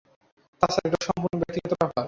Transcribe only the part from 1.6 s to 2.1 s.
ব্যাপার।